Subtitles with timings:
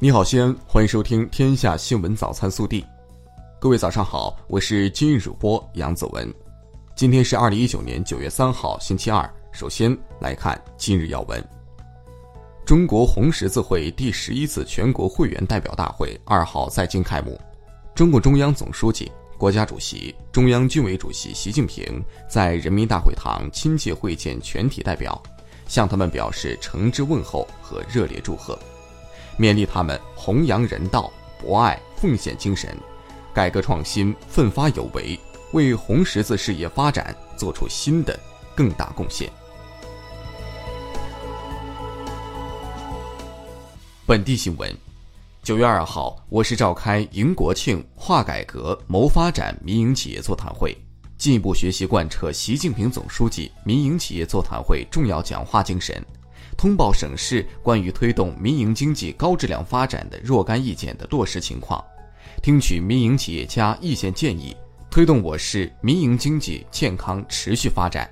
[0.00, 2.82] 你好，西安，欢迎收听《天下新闻早餐速递》。
[3.58, 6.32] 各位早上好，我是今日主播杨子文。
[6.94, 9.28] 今天是二零一九年九月三号，星期二。
[9.50, 11.44] 首先来看今日要闻。
[12.64, 17.36] 中国红十字会第十一次全国会员代表大会二号在京开幕。
[17.92, 25.20] 中共中央总书记、国家主席、中央军委主席习近平在人民大会堂亲切会见全体代表，
[25.66, 28.56] 向他们表示诚挚问候和热烈祝贺。
[29.38, 32.76] 勉励他们弘扬人道、博爱、奉献精神，
[33.32, 35.18] 改革创新、奋发有为，
[35.52, 38.18] 为红十字事业发展做出新的
[38.56, 39.30] 更大贡献。
[44.04, 44.76] 本地新闻：
[45.44, 50.76] 九月二号，我市召开“迎国庆、化改革、谋发展”民营企业座谈会，
[51.16, 56.04] 进一步学习贯彻习近平总书记民营企业座谈会重要讲话精神。
[56.58, 61.82] 通报省市关于推动民营经济高质量发展的若干意见的落实情况，
[62.42, 64.56] 听取民营企业家意见建议，
[64.90, 68.10] 推动我市民营经济健康持续发展。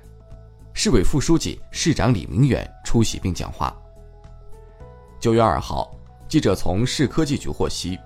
[0.73, 3.75] 市委副书记、市长李明远出席并讲话。
[5.19, 5.93] 九月二号，
[6.29, 7.99] 记者从市科技局获悉，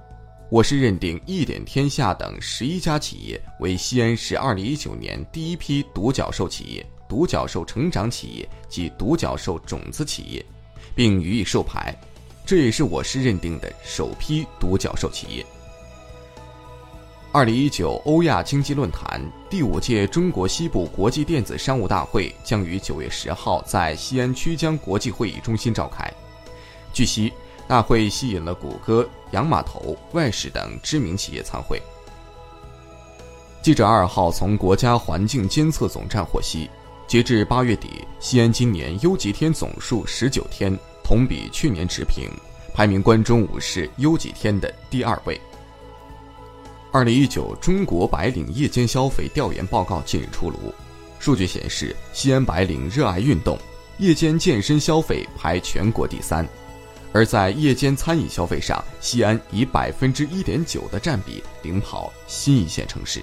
[0.49, 6.83] 我市认定一点天下等十一家企业为西安市二零一九年第一批独角兽企业。
[7.11, 10.45] 独角兽成长企业及独角兽种子企业，
[10.95, 11.93] 并予以授牌，
[12.45, 15.45] 这也是我市认定的首批独角兽企业。
[17.33, 26.09] 二零一九欧亚经济论坛第五届中国西部国际电子商务大会将于九月十号在西安曲江国际会议中心召开。
[26.93, 27.33] 据悉，
[27.67, 31.77] 大会吸引了谷歌、洋码头、外事等知名企业参会。
[33.61, 36.69] 记者二号从国家环境监测总站获悉。
[37.11, 37.89] 截至八月底，
[38.21, 40.73] 西安今年优极天总数十九天，
[41.03, 42.31] 同比去年持平，
[42.73, 45.37] 排名关中五市优极天的第二位。
[46.89, 50.73] 二零一九中国白领夜间消费调研报告近日出炉，
[51.19, 53.59] 数据显示，西安白领热爱运动，
[53.97, 56.47] 夜间健身消费排全国第三，
[57.11, 63.21] 而在夜间餐饮消费上，西安以百分之一点九的占比领跑新一线城市。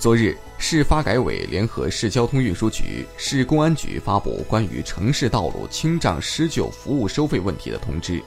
[0.00, 8.18] 昨日，市发改委联合市交通运输局、市公安局发布关于城市道路清障施救服务收费问题的通知，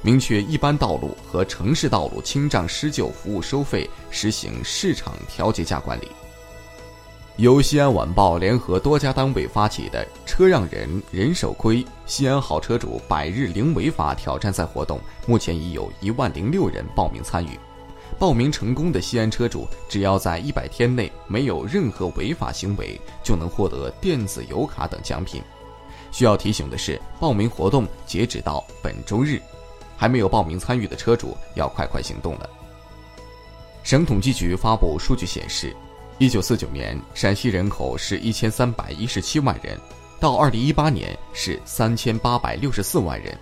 [0.00, 6.08] 明确一般道路和城市道路清障施救服务收费实行市场调节价管理。
[7.36, 17.58] 由西安晚报联合多家单位发起的“车让人人手亏，西安好车主百日零违法挑战赛”活动，目前已有一万零六人报名参与。
[18.18, 25.40] 报名成功的西安车主，只要在一百天内没有任何违法行为，就能获得电子油卡等奖品。
[26.10, 29.40] 需要提醒的是，报名活动截止到本周日，
[29.96, 32.50] 还没有报名参与的车主要快快行动了。
[33.84, 35.74] 省统计局发布数据显示，
[36.18, 39.78] 一九四九年陕西人口是一千三百一十七万人，
[40.18, 43.38] 到二零一八年是三千八百六十四万人，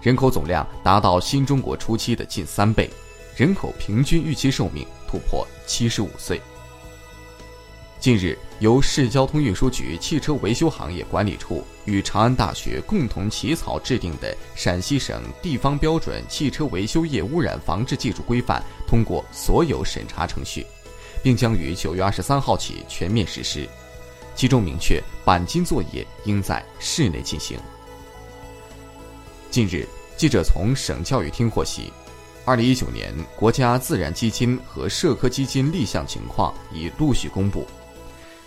[0.00, 2.88] 人口总量达到新中国初期的近三倍。
[3.36, 6.40] 人口平均预期寿命突破七十五岁。
[7.98, 20.64] 近日，由市交通运输局汽车维修行业管理处与长安大学共同起草制定的《陕西省地方标准汽车维修业污染防治技术规范》通过所有审查程序，
[21.22, 23.66] 并将于九月二十三号起全面实施。
[24.36, 27.58] 其中明确，钣金作业应在室内进行。
[29.50, 31.90] 近日，记者从省教育厅获悉。
[32.46, 37.66] 二零一九年国家自然基金和社科基金立项情况已陆续公布。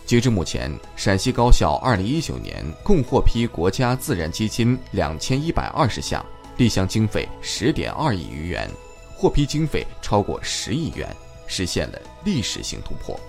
[0.05, 6.23] 截至目前，陕西高校二零一九年共获批国家自然基金两千一百二十项，
[6.57, 8.69] 立项经费十点二亿余元，
[9.15, 11.13] 获批经费超过十亿元，
[11.47, 13.19] 实现了历史性突破。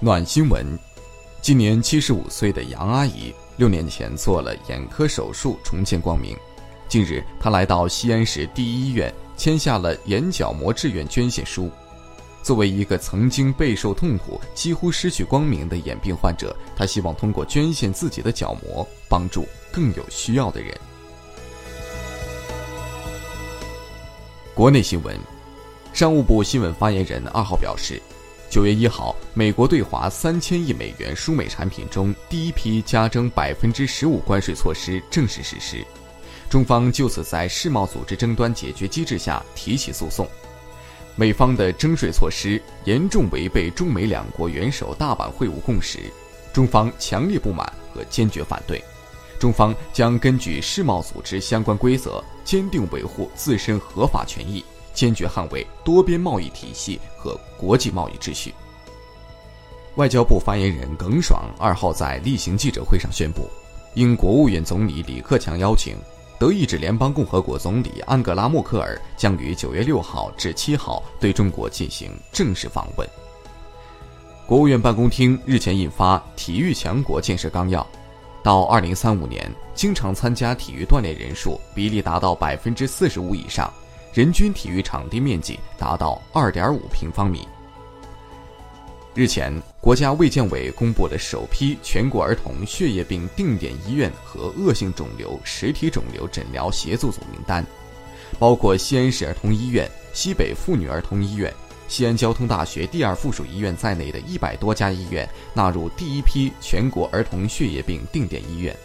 [0.00, 0.66] 暖新闻：
[1.42, 6.34] 今年七十五岁的杨阿姨，六年前做了眼科手术，重见光明。
[6.88, 11.70] 近日，他来到西安市第一医院，签下了眼角膜志愿捐献书。
[12.42, 20.74] 作为一个曾经备受痛苦、几乎失去光明的眼病患者，他希望通过捐献自己的角膜，帮助更有需要的人。
[24.54, 25.14] 国内新闻，
[25.92, 28.00] 商务部新闻发言人二号表示，
[28.48, 35.84] 九月一号，美国对华三千亿美元输美产品中第一批加征百分之十五关税措施正式实施。
[36.48, 40.26] 中方就此在世贸组织争端解决机制下提起诉讼，
[41.14, 45.98] 美方的征税措施严重违背中美两国元首大阪会晤共识，
[46.52, 48.82] 中方强烈不满和坚决反对，
[49.38, 54.64] 中方将根据世贸组织相关规则，坚定维护自身合法权益，
[54.94, 58.54] 坚决捍卫多边贸易体系和国际贸易秩序。
[59.96, 63.50] 外交部发言人耿爽二号在例行记者会上宣布，
[63.94, 65.96] 应国务院总理李克强邀请，
[66.38, 73.08] 德意志联邦共和国总理安格拉·默克尔将于九月六号至七号对中国进行正式访问。
[74.46, 77.82] 国务院办公厅日前印发《体育强国建设纲要》。
[78.40, 83.70] 到二零三五年，经常参加体育锻炼人数比例达到百分之四十五以上，
[84.14, 87.46] 人均体育场地面积达到二点五平方米。
[89.12, 97.64] 日前，国家卫健委公布了首批全国儿童血液病定点医院和恶性肿瘤实体肿瘤诊疗协作组名单，
[98.40, 101.52] 包括西安市儿童医院、西北妇女儿童医院。
[101.86, 108.76] 西安交通大学第二附属医院在内的一百多家医院纳入第一批全国儿童血液病定点医院。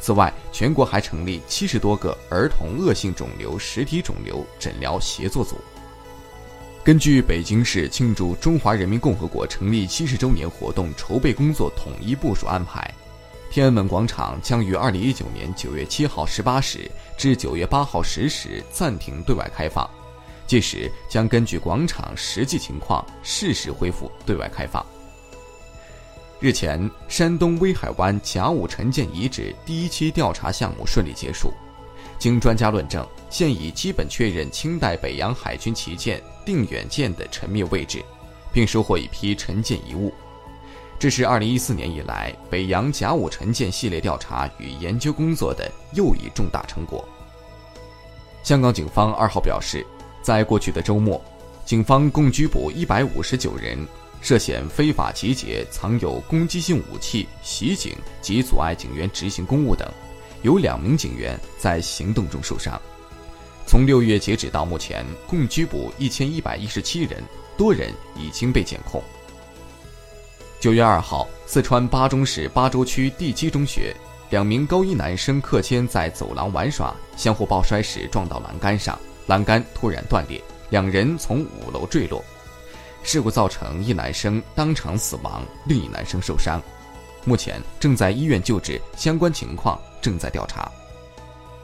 [0.00, 5.56] 此外，全国还成立七十多个儿童恶性肿瘤实体肿瘤诊疗协作组。
[6.88, 12.90] 根据北京市庆祝中华人民共和国成立七十周年活动筹备工作统一部署安排，
[13.50, 19.86] 天安门广场将于二零一九年九月七号十八时至九月八号十时暂停对外开放。
[20.46, 24.82] 届时将根据广场实际情况适时恢复对外开放。
[26.40, 31.52] 日前，山东威海湾甲午沉舰遗址第一期调查项目顺利结束，
[32.18, 38.02] 经专家论证，现已基本确认清代北洋海军旗舰定远舰的沉没位置，
[38.52, 40.12] 并收获一批沉舰遗物。
[40.98, 47.08] 这是2014年以来北洋甲午沉舰系列调查与研究工作的又一重大成果。
[48.42, 49.86] 香港警方二号表示。
[50.20, 51.18] 在过去的周末，
[51.64, 53.78] 警方共拘捕一百五十九人，
[54.20, 59.88] 涉嫌非法集结、藏有攻击性武器、袭警及阻碍警员执行公务等，
[60.42, 62.80] 有两名警员在行动中受伤。
[63.66, 67.22] 从六月截止到目前，共拘捕一千一百一十七人，
[67.56, 69.02] 多人已经被检控。
[70.58, 73.94] 九月二号，四川巴中市巴州区第七中学，
[74.30, 78.98] 两名高一男生课间在走廊玩耍，相互抱摔时撞到栏杆上。
[79.26, 82.24] 栏杆突然断裂，两人从五楼坠落，
[83.02, 86.58] 事故造成一男生当场死亡，另一男生受伤，
[87.24, 90.70] 目前正在医院救治，相关情况正在调查。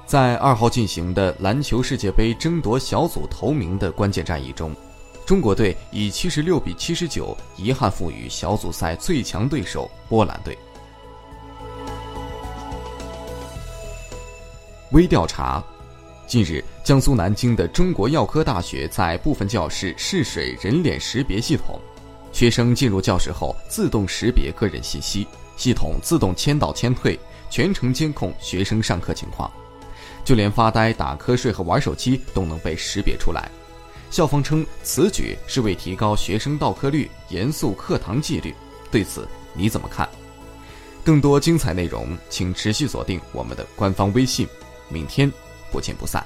[0.06, 4.74] 在二号进行的篮球世界杯争夺小组头名的关键战役中，
[5.24, 10.56] 中国队以七十六比七十九遗憾负于小组赛最强对手波兰队。
[14.92, 15.64] 微调查。
[16.26, 21.78] 近日，江苏南京的中国药科大学在部分教室试水人脸识别系统，
[22.32, 27.18] 学生进入教室后自动识别个人信息，系统自动签到签退，
[27.50, 29.50] 全程监控学生上课情况，
[30.24, 33.50] 就连发呆、打瞌睡和玩手机都能被识别出来。
[34.10, 38.54] 校方称此举是为提高学生到课率、严肃课堂纪律，
[38.90, 40.08] 对此你怎么看？
[41.04, 44.46] 更多精彩内容，请持续锁定我们的官方微信。
[44.88, 45.32] 明天。
[45.74, 46.24] 不见不散。